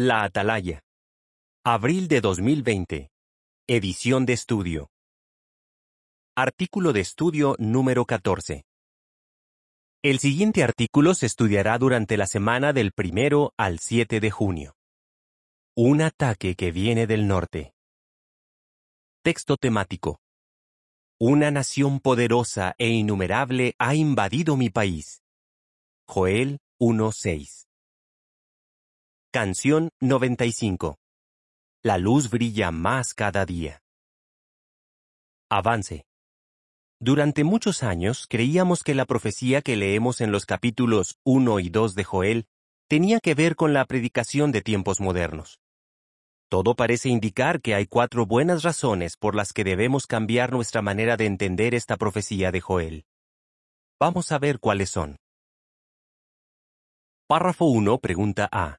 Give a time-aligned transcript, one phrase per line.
[0.00, 0.80] La Atalaya.
[1.64, 3.10] Abril de 2020.
[3.66, 4.92] Edición de estudio.
[6.36, 8.62] Artículo de estudio número 14.
[10.04, 14.76] El siguiente artículo se estudiará durante la semana del primero al 7 de junio.
[15.76, 17.74] Un ataque que viene del norte.
[19.24, 20.20] Texto temático.
[21.18, 25.24] Una nación poderosa e innumerable ha invadido mi país.
[26.06, 27.67] Joel 1.6.
[29.40, 30.98] Canción 95.
[31.84, 33.78] La luz brilla más cada día.
[35.48, 36.06] Avance.
[36.98, 41.94] Durante muchos años creíamos que la profecía que leemos en los capítulos 1 y 2
[41.94, 42.46] de Joel
[42.88, 45.60] tenía que ver con la predicación de tiempos modernos.
[46.50, 51.16] Todo parece indicar que hay cuatro buenas razones por las que debemos cambiar nuestra manera
[51.16, 53.04] de entender esta profecía de Joel.
[54.00, 55.16] Vamos a ver cuáles son.
[57.28, 58.78] Párrafo 1 pregunta A.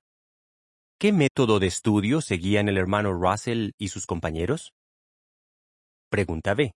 [1.02, 4.74] ¿Qué método de estudio seguían el hermano Russell y sus compañeros?
[6.10, 6.74] Pregunta B.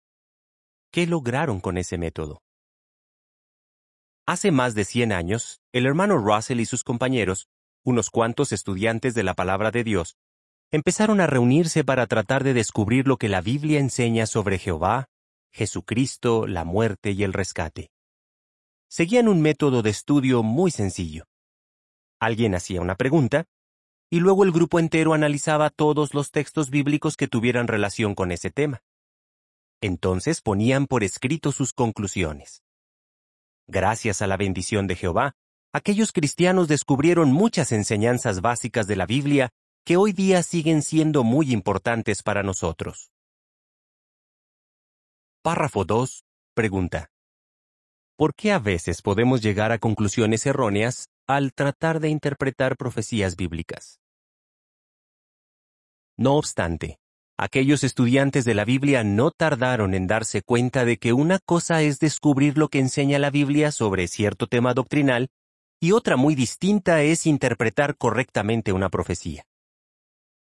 [0.94, 2.39] ¿Qué lograron con ese método?
[4.25, 7.50] Hace más de 100 años, el hermano Russell y sus compañeros,
[7.83, 10.16] unos cuantos estudiantes de la palabra de Dios,
[10.72, 15.09] empezaron a reunirse para tratar de descubrir lo que la Biblia enseña sobre Jehová,
[15.52, 17.92] Jesucristo, la muerte y el rescate.
[18.88, 21.26] Seguían un método de estudio muy sencillo.
[22.22, 23.48] Alguien hacía una pregunta,
[24.14, 28.52] y luego el grupo entero analizaba todos los textos bíblicos que tuvieran relación con ese
[28.52, 28.83] tema.
[29.81, 32.61] Entonces ponían por escrito sus conclusiones.
[33.66, 35.33] Gracias a la bendición de Jehová,
[35.73, 39.50] aquellos cristianos descubrieron muchas enseñanzas básicas de la Biblia
[39.83, 43.09] que hoy día siguen siendo muy importantes para nosotros.
[45.42, 46.23] Párrafo 2.
[46.53, 47.09] Pregunta.
[48.16, 54.03] ¿Por qué a veces podemos llegar a conclusiones erróneas al tratar de interpretar profecías bíblicas?
[56.17, 57.00] No obstante,
[57.38, 61.99] aquellos estudiantes de la Biblia no tardaron en darse cuenta de que una cosa es
[61.99, 65.30] descubrir lo que enseña la Biblia sobre cierto tema doctrinal
[65.80, 69.43] y otra muy distinta es interpretar correctamente una profecía.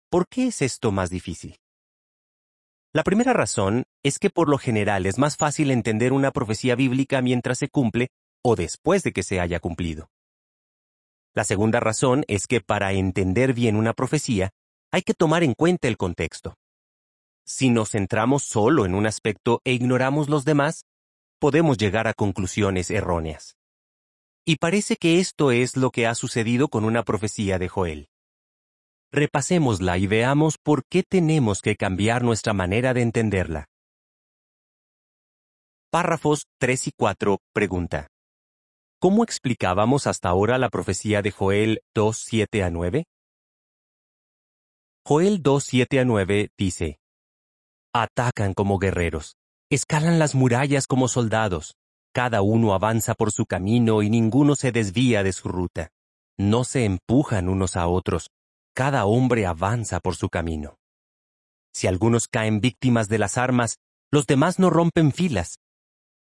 [0.10, 1.58] ¿Por qué es esto más difícil?
[2.94, 7.22] La primera razón es que por lo general es más fácil entender una profecía bíblica
[7.24, 8.10] mientras se cumple
[8.44, 10.12] o después de que se haya cumplido.
[11.34, 14.52] La segunda razón es que para entender bien una profecía
[14.94, 16.54] hay que tomar en cuenta el contexto.
[17.48, 20.84] Si nos centramos solo en un aspecto e ignoramos los demás,
[21.40, 23.58] podemos llegar a conclusiones erróneas.
[24.46, 28.10] Y parece que esto es lo que ha sucedido con una profecía de Joel.
[29.12, 33.66] Repasémosla y veamos por qué tenemos que cambiar nuestra manera de entenderla.
[35.90, 38.10] Párrafos 3 y 4 pregunta.
[39.00, 43.06] ¿Cómo explicábamos hasta ahora la profecía de Joel 2, 7 a 9?
[45.06, 46.98] Joel 2, 7 a 9 dice,
[47.94, 49.36] Atacan como guerreros,
[49.70, 51.76] escalan las murallas como soldados,
[52.14, 55.90] cada uno avanza por su camino y ninguno se desvía de su ruta.
[56.40, 58.30] No se empujan unos a otros,
[58.74, 60.78] cada hombre avanza por su camino.
[61.74, 65.58] Si algunos caen víctimas de las armas, los demás no rompen filas.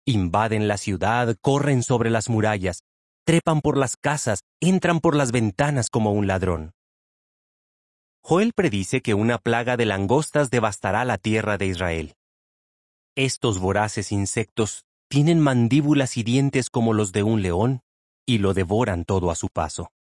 [0.04, 2.82] Invaden la ciudad, corren sobre las murallas,
[3.24, 6.75] trepan por las casas, entran por las ventanas como un ladrón.
[8.28, 12.14] Joel predice que una plaga de langostas devastará la tierra de Israel.
[13.14, 17.82] Estos voraces insectos tienen mandíbulas y dientes como los de un león,
[18.26, 19.92] y lo devoran todo a su paso.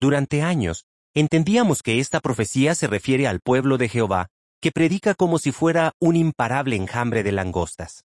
[0.00, 4.28] Durante años, entendíamos que esta profecía se refiere al pueblo de Jehová,
[4.62, 8.04] que predica como si fuera un imparable enjambre de langostas.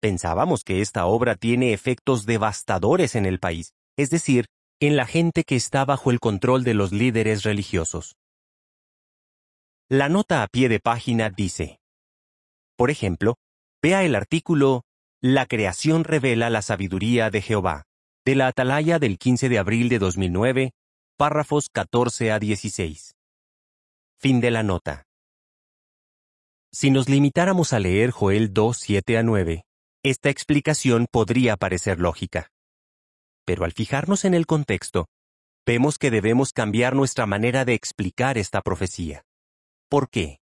[0.00, 4.46] Pensábamos que esta obra tiene efectos devastadores en el país, es decir,
[4.86, 8.16] en la gente que está bajo el control de los líderes religiosos.
[9.88, 11.78] La nota a pie de página dice,
[12.76, 13.36] por ejemplo,
[13.82, 14.82] vea el artículo
[15.22, 17.84] La creación revela la sabiduría de Jehová,
[18.26, 20.72] de la Atalaya del 15 de abril de 2009,
[21.16, 23.14] párrafos 14 a 16.
[24.18, 25.04] Fin de la nota.
[26.72, 29.64] Si nos limitáramos a leer Joel 2, 7 a 9,
[30.02, 32.50] esta explicación podría parecer lógica.
[33.44, 35.06] Pero al fijarnos en el contexto,
[35.66, 39.24] vemos que debemos cambiar nuestra manera de explicar esta profecía.
[39.88, 40.38] ¿Por qué?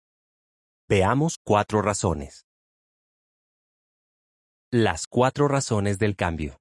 [0.89, 2.47] Veamos cuatro razones.
[4.71, 6.59] Las cuatro razones del cambio.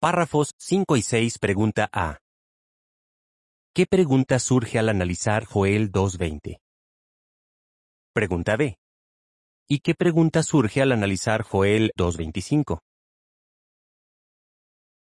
[0.00, 2.18] Párrafos 5 y 6 pregunta A.
[3.74, 6.58] ¿Qué pregunta surge al analizar Joel 2.20?
[8.12, 8.76] Pregunta B.
[9.68, 12.80] ¿Y qué pregunta surge al analizar Joel 2.25?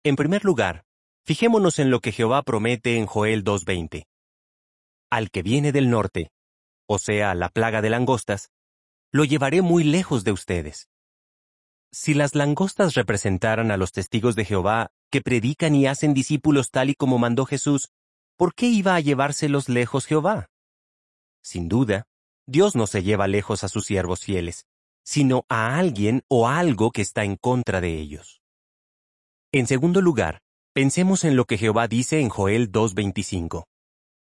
[0.03, 0.85] En primer lugar,
[1.29, 4.07] Fijémonos en lo que Jehová promete en Joel 2.20.
[5.11, 6.31] Al que viene del norte,
[6.87, 8.49] o sea, la plaga de langostas,
[9.11, 10.89] lo llevaré muy lejos de ustedes.
[11.91, 16.89] Si las langostas representaran a los testigos de Jehová, que predican y hacen discípulos tal
[16.89, 17.89] y como mandó Jesús,
[18.37, 20.47] ¿por qué iba a llevárselos lejos Jehová?
[21.43, 22.07] Sin duda,
[22.47, 24.65] Dios no se lleva lejos a sus siervos fieles,
[25.03, 28.41] sino a alguien o algo que está en contra de ellos.
[29.51, 30.43] En segundo lugar,
[30.75, 33.65] pensemos en lo que Jehová dice en Joel 2.25.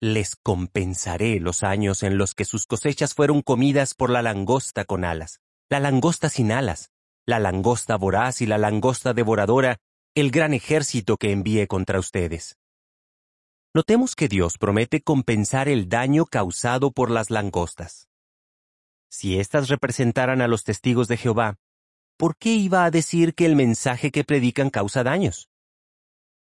[0.01, 5.05] Les compensaré los años en los que sus cosechas fueron comidas por la langosta con
[5.05, 5.39] alas,
[5.69, 6.89] la langosta sin alas,
[7.27, 9.77] la langosta voraz y la langosta devoradora,
[10.15, 12.57] el gran ejército que envíe contra ustedes.
[13.75, 18.07] Notemos que Dios promete compensar el daño causado por las langostas.
[19.11, 21.59] Si éstas representaran a los testigos de Jehová,
[22.23, 25.49] ¿por qué iba a decir que el mensaje que predican causa daños?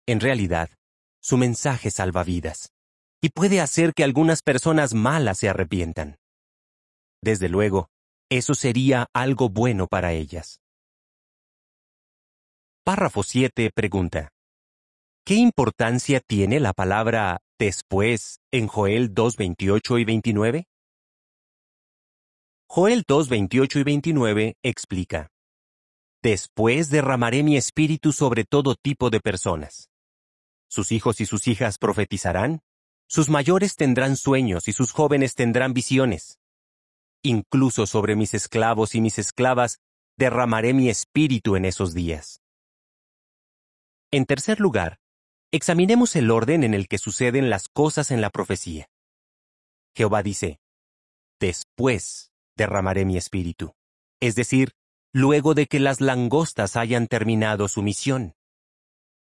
[0.06, 0.70] En realidad,
[1.24, 2.70] su mensaje salva vidas,
[3.20, 6.18] y puede hacer que algunas personas malas se arrepientan.
[7.20, 7.90] Desde luego,
[8.30, 10.60] eso sería algo bueno para ellas.
[12.84, 14.30] Párrafo 7 pregunta.
[15.26, 20.68] ¿Qué importancia tiene la palabra después en Joel 2, 28 y 29?
[22.70, 25.32] Joel 2, 28 y 29 explica.
[26.26, 29.92] Después derramaré mi espíritu sobre todo tipo de personas.
[30.68, 32.62] Sus hijos y sus hijas profetizarán,
[33.08, 36.40] sus mayores tendrán sueños y sus jóvenes tendrán visiones.
[37.22, 39.78] Incluso sobre mis esclavos y mis esclavas
[40.18, 42.42] derramaré mi espíritu en esos días.
[44.10, 44.98] En tercer lugar,
[45.52, 48.90] Examinemos el orden en el que suceden las cosas en la profecía.
[49.96, 50.60] Jehová dice,
[51.40, 53.76] Después derramaré mi espíritu,
[54.20, 54.74] es decir,
[55.16, 58.34] luego de que las langostas hayan terminado su misión.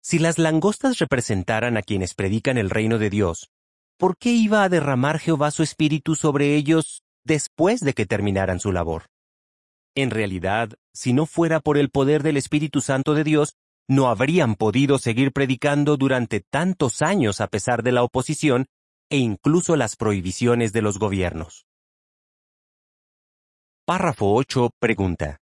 [0.03, 3.49] Si las langostas representaran a quienes predican el reino de Dios,
[3.97, 8.73] ¿por qué iba a derramar Jehová su espíritu sobre ellos después de que terminaran su
[8.73, 9.05] labor?
[9.95, 13.55] En realidad, si no fuera por el poder del Espíritu Santo de Dios,
[13.87, 18.65] no habrían podido seguir predicando durante tantos años a pesar de la oposición
[19.09, 21.65] e incluso las prohibiciones de los gobiernos.
[23.85, 25.39] Párrafo 8 pregunta.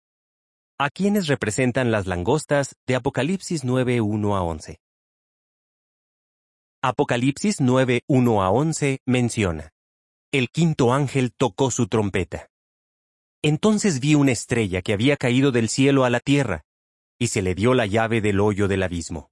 [0.84, 4.80] ¿A quiénes representan las langostas de Apocalipsis 9, 1 a 11?
[6.82, 9.70] Apocalipsis 9, 1 a 11 menciona.
[10.32, 12.48] El quinto ángel tocó su trompeta.
[13.42, 16.64] Entonces vi una estrella que había caído del cielo a la tierra,
[17.16, 19.30] y se le dio la llave del hoyo del abismo.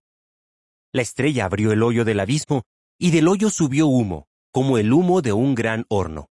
[0.93, 2.63] La estrella abrió el hoyo del abismo,
[2.97, 6.29] y del hoyo subió humo, como el humo de un gran horno.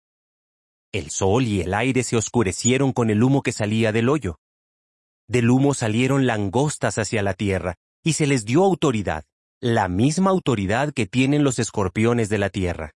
[0.92, 4.36] El sol y el aire se oscurecieron con el humo que salía del hoyo.
[5.28, 9.24] Del humo salieron langostas hacia la tierra, y se les dio autoridad,
[9.60, 12.92] la misma autoridad que tienen los escorpiones de la tierra.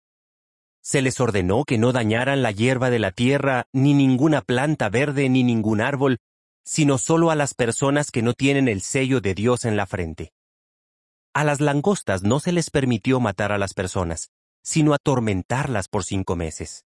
[0.82, 5.28] Se les ordenó que no dañaran la hierba de la tierra, ni ninguna planta verde,
[5.28, 6.18] ni ningún árbol,
[6.64, 10.32] sino solo a las personas que no tienen el sello de Dios en la frente.
[11.32, 14.30] A las langostas no se les permitió matar a las personas,
[14.62, 16.84] sino atormentarlas por cinco meses.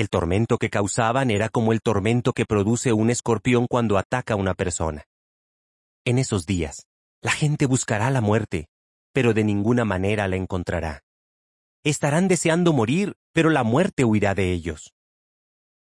[0.00, 4.36] El tormento que causaban era como el tormento que produce un escorpión cuando ataca a
[4.38, 5.04] una persona.
[6.06, 6.86] En esos días,
[7.20, 8.68] la gente buscará la muerte,
[9.12, 11.02] pero de ninguna manera la encontrará.
[11.84, 14.94] Estarán deseando morir, pero la muerte huirá de ellos.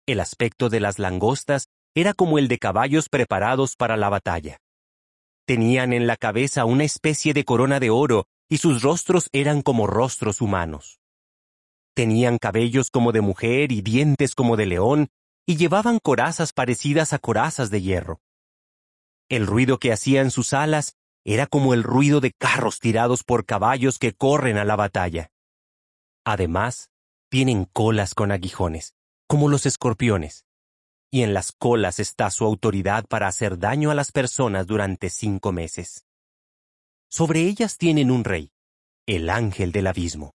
[0.09, 4.57] El aspecto de las langostas era como el de caballos preparados para la batalla.
[5.47, 9.87] Tenían en la cabeza una especie de corona de oro y sus rostros eran como
[9.87, 11.00] rostros humanos.
[12.01, 15.11] Tenían cabellos como de mujer y dientes como de león
[15.45, 18.23] y llevaban corazas parecidas a corazas de hierro.
[19.29, 23.99] El ruido que hacían sus alas era como el ruido de carros tirados por caballos
[23.99, 25.31] que corren a la batalla.
[26.25, 26.89] Además,
[27.29, 28.95] tienen colas con aguijones,
[29.29, 30.47] como los escorpiones,
[31.11, 35.53] y en las colas está su autoridad para hacer daño a las personas durante cinco
[35.53, 36.07] meses.
[37.11, 38.53] Sobre ellas tienen un rey,
[39.05, 40.33] el ángel del abismo.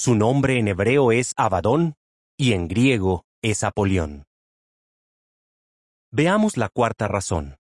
[0.00, 1.96] Su nombre en hebreo es Abadón
[2.36, 4.26] y en griego es Apolión.
[6.12, 7.56] Veamos la cuarta razón.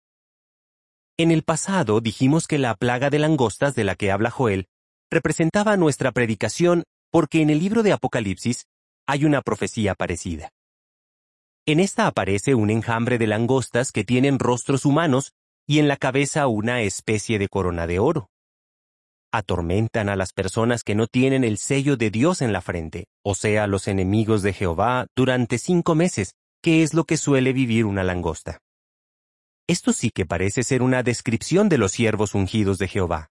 [1.16, 4.66] En el pasado dijimos que la plaga de langostas de la que habla Joel
[5.12, 8.66] representaba nuestra predicación porque en el libro de Apocalipsis
[9.06, 10.50] hay una profecía parecida.
[11.68, 15.34] En esta aparece un enjambre de langostas que tienen rostros humanos
[15.68, 18.32] y en la cabeza una especie de corona de oro.
[19.36, 23.34] Atormentan a las personas que no tienen el sello de Dios en la frente, o
[23.34, 28.04] sea, los enemigos de Jehová, durante cinco meses, que es lo que suele vivir una
[28.04, 28.60] langosta.
[29.68, 33.30] Esto sí que parece ser una descripción de los siervos ungidos de Jehová.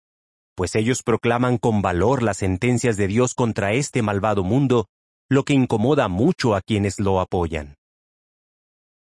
[0.55, 4.89] pues ellos proclaman con valor las sentencias de Dios contra este malvado mundo,
[5.31, 7.77] lo que incomoda mucho a quienes lo apoyan.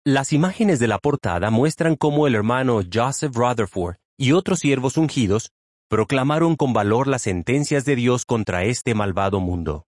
[0.06, 5.50] Las imágenes de la portada muestran cómo el hermano Joseph Rutherford y otros siervos ungidos
[5.90, 9.88] proclamaron con valor las sentencias de Dios contra este malvado mundo.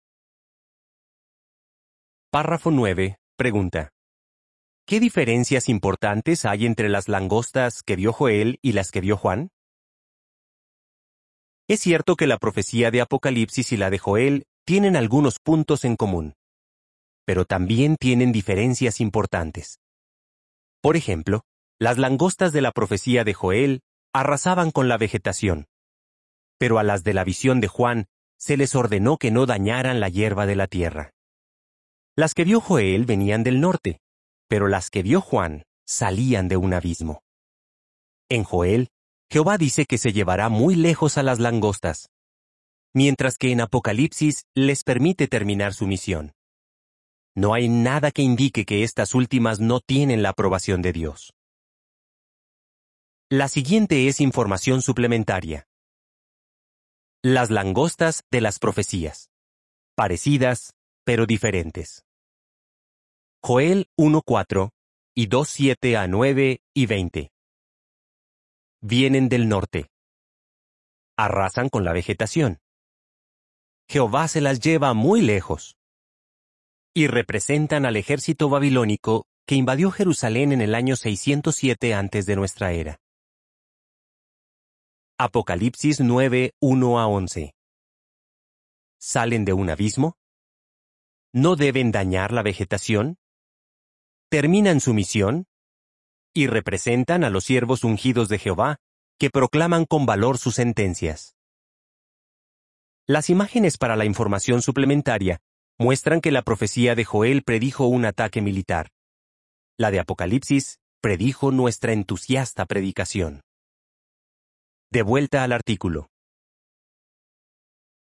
[2.31, 3.17] Párrafo 9.
[3.37, 3.91] Pregunta.
[4.87, 9.49] ¿Qué diferencias importantes hay entre las langostas que vio Joel y las que vio Juan?
[11.67, 15.97] Es cierto que la profecía de Apocalipsis y la de Joel tienen algunos puntos en
[15.97, 16.33] común,
[17.25, 19.79] pero también tienen diferencias importantes.
[20.81, 21.41] Por ejemplo,
[21.79, 23.81] las langostas de la profecía de Joel
[24.13, 25.67] arrasaban con la vegetación,
[26.61, 28.05] pero a las de la visión de Juan
[28.37, 31.09] se les ordenó que no dañaran la hierba de la tierra.
[32.15, 33.99] Las que vio Joel venían del norte,
[34.47, 37.23] pero las que vio Juan salían de un abismo.
[38.29, 38.89] En Joel,
[39.31, 42.11] Jehová dice que se llevará muy lejos a las langostas,
[42.93, 46.31] mientras que en Apocalipsis les permite terminar su misión.
[47.33, 51.33] No hay nada que indique que estas últimas no tienen la aprobación de Dios.
[53.31, 55.65] La siguiente es información suplementaria.
[57.23, 59.29] Las langostas de las profecías.
[59.95, 60.73] Parecidas,
[61.05, 62.03] pero diferentes.
[63.43, 64.71] Joel 1.4
[65.13, 67.31] y 2.7 a 9 y 20.
[68.81, 69.91] Vienen del norte.
[71.15, 72.57] Arrasan con la vegetación.
[73.87, 75.77] Jehová se las lleva muy lejos
[76.95, 82.71] y representan al ejército babilónico que invadió Jerusalén en el año 607 antes de nuestra
[82.71, 83.00] era.
[85.23, 87.53] Apocalipsis 9, 1 a 11.
[88.99, 90.15] ¿Salen de un abismo?
[91.31, 93.19] ¿No deben dañar la vegetación?
[94.31, 95.45] ¿Terminan su misión?
[96.33, 98.77] Y representan a los siervos ungidos de Jehová,
[99.19, 101.35] que proclaman con valor sus sentencias.
[103.05, 105.37] Las imágenes para la información suplementaria
[105.77, 108.89] muestran que la profecía de Joel predijo un ataque militar.
[109.77, 113.43] La de Apocalipsis predijo nuestra entusiasta predicación.
[114.93, 116.09] De vuelta al artículo.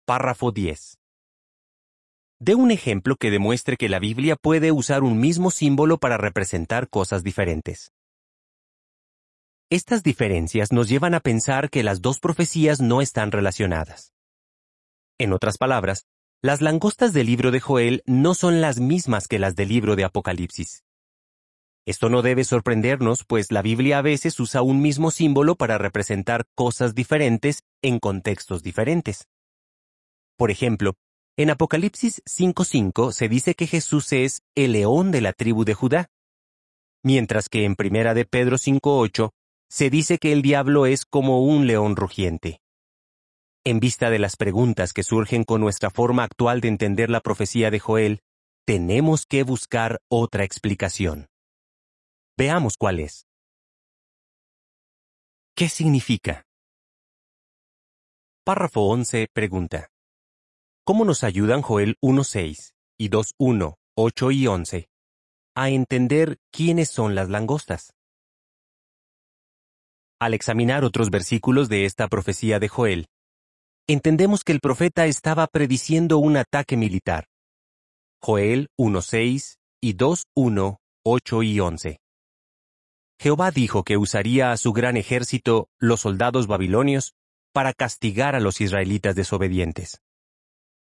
[0.05, 0.97] Párrafo 10.
[2.41, 6.89] De un ejemplo que demuestre que la Biblia puede usar un mismo símbolo para representar
[6.89, 7.93] cosas diferentes.
[9.69, 14.11] Estas diferencias nos llevan a pensar que las dos profecías no están relacionadas.
[15.17, 16.07] En otras palabras,
[16.41, 20.03] las langostas del libro de Joel no son las mismas que las del libro de
[20.03, 20.84] Apocalipsis.
[21.85, 26.45] Esto no debe sorprendernos, pues la Biblia a veces usa un mismo símbolo para representar
[26.55, 29.27] cosas diferentes en contextos diferentes.
[30.35, 30.95] Por ejemplo,
[31.37, 36.07] en Apocalipsis 5.5 se dice que Jesús es el león de la tribu de Judá,
[37.03, 39.29] mientras que en Primera de Pedro 5.8
[39.69, 42.61] se dice que el diablo es como un león rugiente.
[43.63, 47.69] En vista de las preguntas que surgen con nuestra forma actual de entender la profecía
[47.69, 48.21] de Joel,
[48.65, 51.27] tenemos que buscar otra explicación.
[52.37, 53.25] Veamos cuál es.
[55.55, 56.43] ¿Qué significa?
[58.43, 59.87] Párrafo 11 pregunta.
[60.83, 64.89] ¿Cómo nos ayudan Joel 1.6 y 2.1, 8 y 11
[65.55, 67.93] a entender quiénes son las langostas?
[70.19, 73.07] Al examinar otros versículos de esta profecía de Joel,
[73.87, 77.29] entendemos que el profeta estaba prediciendo un ataque militar.
[78.21, 81.99] Joel 1.6 y 2.1, 8 y 11.
[83.19, 87.15] Jehová dijo que usaría a su gran ejército, los soldados babilonios,
[87.53, 90.01] para castigar a los israelitas desobedientes.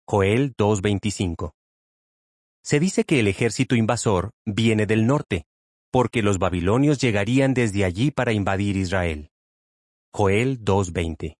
[0.08, 1.54] Joel 2.25.
[2.62, 5.46] Se dice que el ejército invasor viene del norte,
[5.92, 9.32] porque los babilonios llegarían desde allí para invadir Israel.
[10.14, 11.38] Joel 2.20.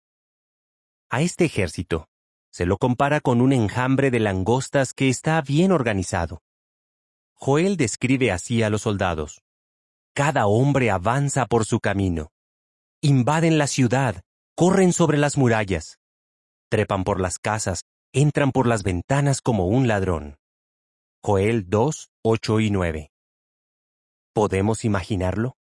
[1.12, 2.08] A este ejército
[2.52, 6.42] se lo compara con un enjambre de langostas que está bien organizado.
[7.34, 9.42] Joel describe así a los soldados.
[10.14, 12.32] Cada hombre avanza por su camino.
[13.02, 14.22] Invaden la ciudad,
[14.56, 16.00] corren sobre las murallas,
[16.70, 20.38] trepan por las casas, entran por las ventanas como un ladrón.
[21.24, 23.12] Joel 2, 8 y 9.
[24.34, 25.56] ¿Podemos imaginarlo?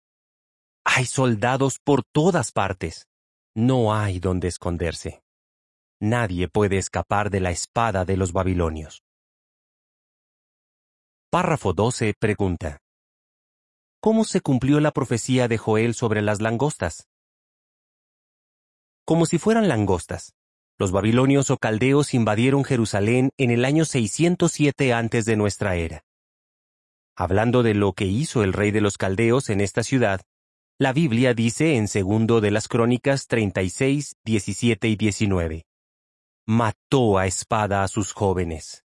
[0.83, 3.07] Hay soldados por todas partes.
[3.55, 5.21] No hay donde esconderse.
[5.99, 9.01] Nadie puede escapar de la espada de los babilonios.
[11.31, 12.79] Párrafo 12 pregunta.
[13.99, 17.07] ¿Cómo se cumplió la profecía de Joel sobre las langostas?
[19.05, 20.33] Como si fueran langostas,
[20.77, 26.03] los babilonios o caldeos invadieron Jerusalén en el año 607 antes de nuestra era.
[27.15, 30.21] Hablando de lo que hizo el rey de los caldeos en esta ciudad,
[30.77, 35.65] La Biblia dice en segundo de las Crónicas 36, 17 y 19.
[36.45, 38.83] Mató a espada a sus jóvenes.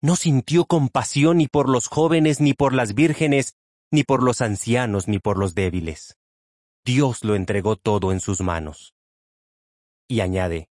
[0.00, 3.54] No sintió compasión ni por los jóvenes, ni por las vírgenes,
[3.90, 6.16] ni por los ancianos, ni por los débiles.
[6.84, 8.94] Dios lo entregó todo en sus manos.
[10.08, 10.68] Y añade,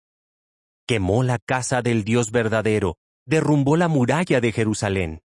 [0.87, 5.21] quemó la casa del Dios verdadero, derrumbó la muralla de Jerusalén,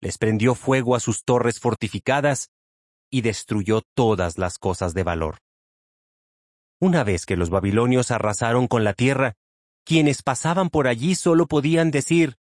[0.00, 2.50] les prendió fuego a sus torres fortificadas
[3.10, 5.38] y destruyó todas las cosas de valor.
[6.80, 9.36] Una vez que los babilonios arrasaron con la tierra,
[9.84, 12.36] quienes pasaban por allí solo podían decir,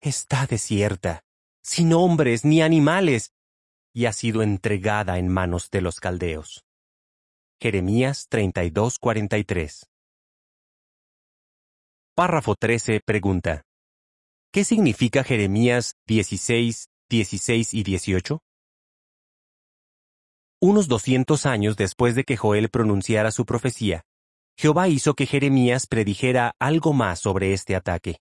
[0.00, 1.24] está desierta,
[1.62, 3.33] sin hombres ni animales,
[3.94, 6.64] y ha sido entregada en manos de los caldeos.
[7.60, 9.86] Jeremías 32:43
[12.16, 13.62] Párrafo 13 pregunta.
[14.52, 18.40] ¿Qué significa Jeremías 16, 16 y 18?
[20.60, 24.02] Unos 200 años después de que Joel pronunciara su profecía,
[24.56, 28.18] Jehová hizo que Jeremías predijera algo más sobre este ataque,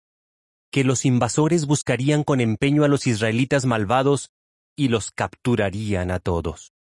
[0.71, 4.29] que los invasores buscarían con empeño a los israelitas malvados
[4.75, 6.73] y los capturarían a todos.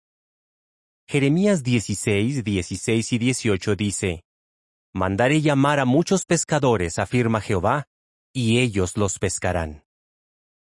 [1.07, 4.23] Jeremías 16, 16 y 18 dice,
[4.93, 7.85] Mandaré llamar a muchos pescadores, afirma Jehová,
[8.33, 9.83] y ellos los pescarán.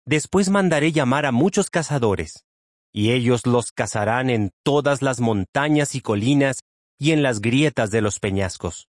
[0.06, 2.46] Después mandaré llamar a muchos cazadores,
[2.92, 6.62] y ellos los cazarán en todas las montañas y colinas
[6.98, 8.88] y en las grietas de los peñascos.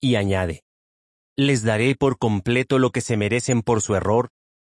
[0.00, 0.62] Y añade,
[1.36, 4.30] les daré por completo lo que se merecen por su error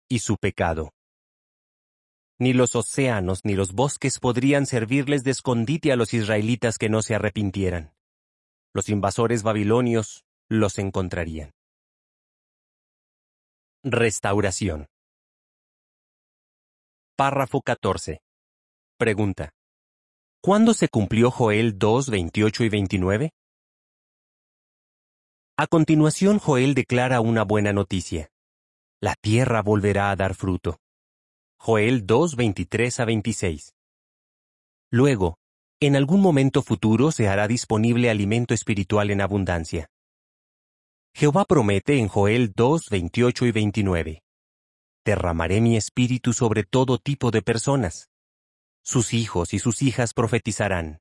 [0.09, 0.91] y su pecado.
[2.39, 7.01] Ni los océanos ni los bosques podrían servirles de escondite a los israelitas que no
[7.01, 7.93] se arrepintieran
[8.73, 11.51] los invasores babilonios los encontrarían.
[13.83, 14.87] Restauración.
[17.15, 18.21] Párrafo 14.
[18.97, 19.51] Pregunta.
[20.41, 23.29] ¿Cuándo se cumplió Joel 2, 28 y 29?
[25.57, 28.29] A continuación Joel declara una buena noticia.
[28.99, 30.79] La tierra volverá a dar fruto.
[31.65, 33.73] Joel 2, 23 a 26.
[34.91, 35.37] Luego,
[35.79, 39.87] en algún momento futuro se hará disponible alimento espiritual en abundancia.
[41.15, 44.23] Jehová promete en Joel 2, 28 y 29.
[45.05, 48.09] Derramaré mi espíritu sobre todo tipo de personas.
[48.83, 50.99] Sus hijos y sus hijas profetizarán.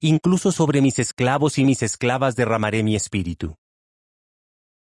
[0.00, 3.54] Incluso sobre mis esclavos y mis esclavas derramaré mi espíritu.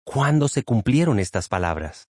[0.04, 2.08] ¿Cuándo se cumplieron estas palabras?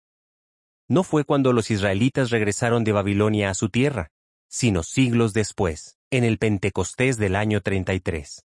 [0.90, 4.10] No fue cuando los israelitas regresaron de Babilonia a su tierra,
[4.50, 8.46] sino siglos después en el Pentecostés del año 33.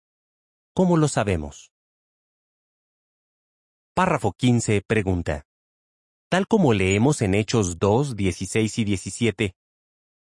[0.73, 1.71] ¿Cómo lo sabemos?
[3.93, 5.45] Párrafo 15 pregunta.
[6.29, 9.55] Tal como leemos en Hechos 2, 16 y 17,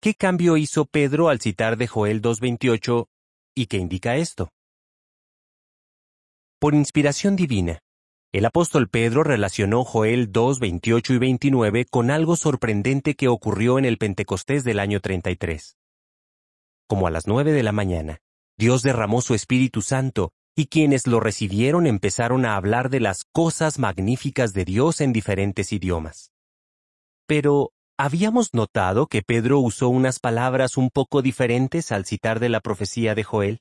[0.00, 3.08] ¿qué cambio hizo Pedro al citar de Joel 2.28
[3.54, 4.50] y qué indica esto?
[6.58, 7.80] Por inspiración divina,
[8.32, 13.84] el apóstol Pedro relacionó Joel 2, 28 y 29 con algo sorprendente que ocurrió en
[13.84, 15.76] el Pentecostés del año 33
[16.86, 18.20] como a las nueve de la mañana,
[18.58, 23.78] Dios derramó su Espíritu Santo, y quienes lo recibieron empezaron a hablar de las cosas
[23.78, 26.32] magníficas de Dios en diferentes idiomas.
[27.26, 32.60] Pero, ¿habíamos notado que Pedro usó unas palabras un poco diferentes al citar de la
[32.60, 33.60] profecía de Joel?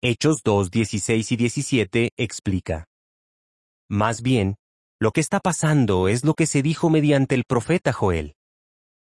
[0.00, 2.86] Hechos 2, 16 y 17 explica.
[3.88, 4.56] Más bien,
[5.00, 8.36] lo que está pasando es lo que se dijo mediante el profeta Joel.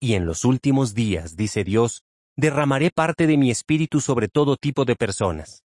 [0.00, 2.02] Y en los últimos días, dice Dios,
[2.36, 5.64] derramaré parte de mi espíritu sobre todo tipo de personas.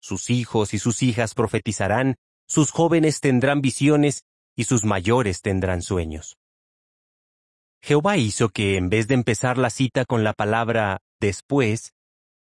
[0.00, 4.24] Sus hijos y sus hijas profetizarán, sus jóvenes tendrán visiones
[4.56, 6.36] y sus mayores tendrán sueños.
[7.82, 11.92] Jehová hizo que, en vez de empezar la cita con la palabra después,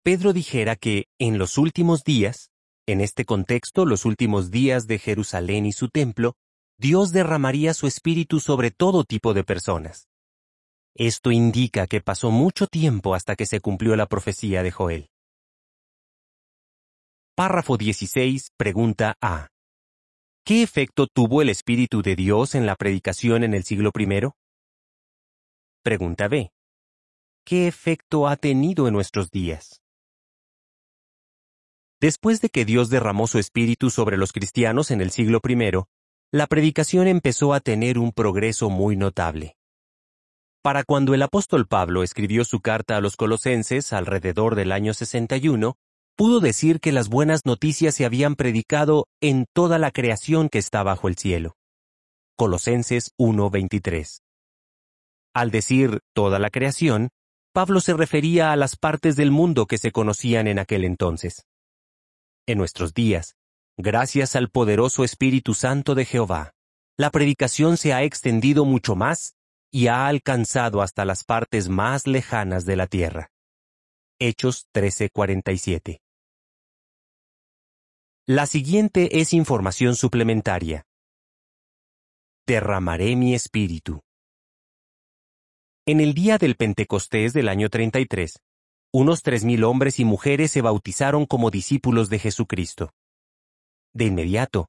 [0.02, 2.50] Pedro dijera que en los últimos días,
[2.88, 6.34] en este contexto los últimos días de Jerusalén y su templo,
[6.78, 10.08] Dios derramaría su espíritu sobre todo tipo de personas.
[10.94, 15.10] Esto indica que pasó mucho tiempo hasta que se cumplió la profecía de Joel.
[17.36, 19.48] Párrafo 16, pregunta A.
[20.44, 24.30] ¿Qué efecto tuvo el Espíritu de Dios en la predicación en el siglo I?
[25.82, 26.50] Pregunta B.
[27.44, 29.82] ¿Qué efecto ha tenido en nuestros días?
[32.00, 35.82] Después de que Dios derramó su Espíritu sobre los cristianos en el siglo I,
[36.30, 39.56] la predicación empezó a tener un progreso muy notable.
[40.62, 45.76] Para cuando el apóstol Pablo escribió su carta a los colosenses alrededor del año 61,
[46.14, 50.84] pudo decir que las buenas noticias se habían predicado en toda la creación que está
[50.84, 51.56] bajo el cielo.
[52.36, 54.20] Colosenses 1:23.
[55.34, 57.08] Al decir toda la creación,
[57.52, 61.47] Pablo se refería a las partes del mundo que se conocían en aquel entonces.
[62.48, 63.36] En nuestros días,
[63.76, 66.54] gracias al poderoso Espíritu Santo de Jehová,
[66.96, 69.36] la predicación se ha extendido mucho más
[69.70, 73.28] y ha alcanzado hasta las partes más lejanas de la tierra.
[74.18, 76.00] Hechos 13:47
[78.24, 80.86] La siguiente es información suplementaria.
[82.46, 84.00] Derramaré mi espíritu.
[85.84, 88.40] En el día del Pentecostés del año 33,
[88.92, 92.90] unos tres mil hombres y mujeres se bautizaron como discípulos de Jesucristo.
[93.92, 94.68] De inmediato,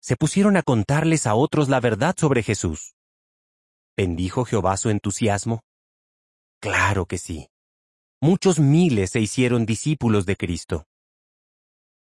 [0.00, 2.94] se pusieron a contarles a otros la verdad sobre Jesús.
[3.96, 5.60] ¿Bendijo Jehová su entusiasmo?
[6.60, 7.48] Claro que sí.
[8.20, 10.84] Muchos miles se hicieron discípulos de Cristo.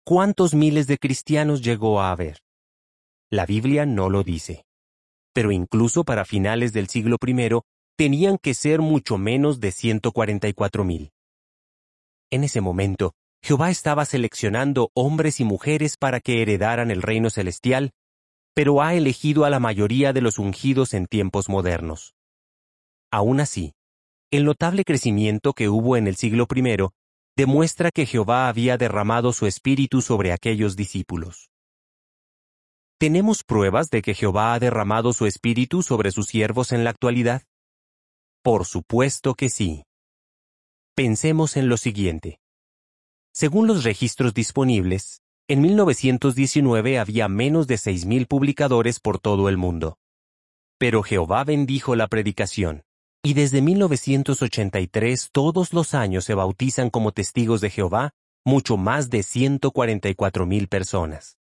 [0.05, 2.39] ¿Cuántos miles de cristianos llegó a haber?
[3.31, 4.65] La Biblia no lo dice.
[5.33, 7.59] Pero incluso para finales del siglo I,
[7.97, 11.11] tenían que ser mucho menos de 144 mil.
[12.35, 17.93] En ese momento, Jehová estaba seleccionando hombres y mujeres para que heredaran el reino celestial,
[18.53, 22.13] pero ha elegido a la mayoría de los ungidos en tiempos modernos.
[23.09, 23.71] Aún así,
[24.31, 26.89] el notable crecimiento que hubo en el siglo I
[27.37, 31.49] demuestra que Jehová había derramado su espíritu sobre aquellos discípulos.
[32.99, 37.43] ¿Tenemos pruebas de que Jehová ha derramado su espíritu sobre sus siervos en la actualidad?
[38.43, 39.85] Por supuesto que sí.
[40.95, 42.39] Pensemos en lo siguiente.
[43.33, 49.97] Según los registros disponibles, en 1919 había menos de 6.000 publicadores por todo el mundo.
[50.77, 52.83] Pero Jehová bendijo la predicación,
[53.23, 58.11] y desde 1983 todos los años se bautizan como testigos de Jehová
[58.45, 61.37] mucho más de 144.000 personas.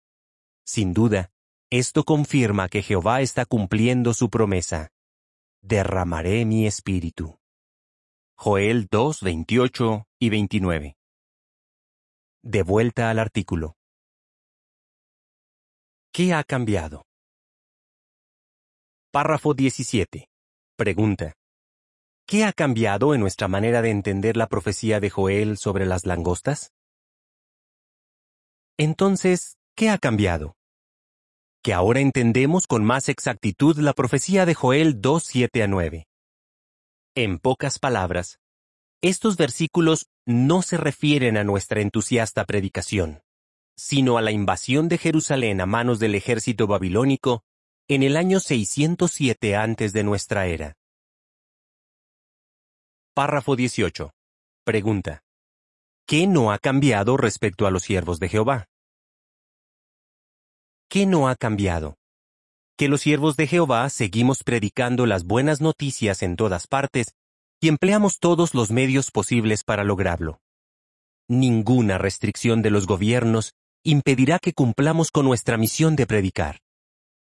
[0.67, 1.31] Sin duda,
[1.71, 4.91] esto confirma que Jehová está cumpliendo su promesa
[5.65, 7.39] derramaré mi espíritu.
[8.37, 10.97] Joel 2, 28 y 29.
[12.43, 13.77] De vuelta al artículo.
[16.13, 17.07] ¿Qué ha cambiado?
[19.11, 20.29] Párrafo 17.
[20.77, 21.35] Pregunta.
[22.27, 26.73] ¿Qué ha cambiado en nuestra manera de entender la profecía de Joel sobre las langostas?
[28.77, 30.57] Entonces, ¿qué ha cambiado?
[31.65, 36.07] que ahora entendemos con más exactitud la profecía de Joel 2, 7 a 9.
[37.17, 38.41] En pocas palabras,
[39.03, 43.23] estos versículos no se refieren a nuestra entusiasta predicación,
[43.77, 47.45] sino a la invasión de Jerusalén a manos del ejército babilónico
[47.89, 50.75] en el año 607 antes de nuestra era.
[53.15, 54.11] Párrafo 18.
[54.65, 55.23] Pregunta.
[56.07, 58.67] ¿Qué no ha cambiado respecto a los siervos de Jehová?
[60.95, 61.97] ¿qué no ha cambiado?
[62.77, 67.15] Que los siervos de Jehová seguimos predicando las buenas noticias en todas partes
[67.61, 70.41] y empleamos todos los medios posibles para lograrlo.
[71.29, 73.53] Ninguna restricción de los gobiernos
[73.85, 76.63] impedirá que cumplamos con nuestra misión de predicar.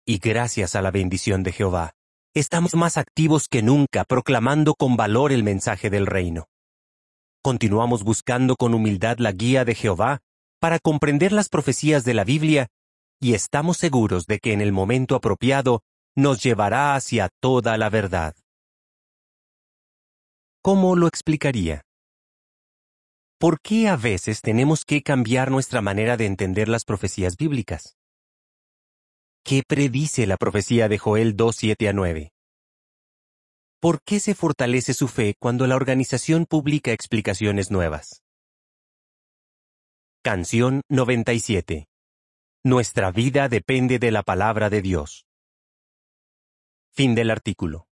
[0.06, 1.92] Y gracias a la bendición de Jehová,
[2.34, 6.46] estamos más activos que nunca proclamando con valor el mensaje del reino.
[7.42, 10.20] Continuamos buscando con humildad la guía de Jehová
[10.60, 12.68] para comprender las profecías de la Biblia
[13.20, 15.82] y estamos seguros de que en el momento apropiado
[16.14, 18.34] nos llevará hacia toda la verdad.
[20.62, 21.82] ¿Cómo lo explicaría?
[23.38, 27.96] ¿Por qué a veces tenemos que cambiar nuestra manera de entender las profecías bíblicas?
[29.44, 32.32] ¿Qué predice la profecía de Joel 2, 7 a 9?
[33.80, 38.22] ¿Por qué se fortalece su fe cuando la organización publica explicaciones nuevas?
[40.22, 41.86] Canción 97
[42.66, 45.24] nuestra vida depende de la palabra de Dios.
[46.90, 47.86] Fin del artículo.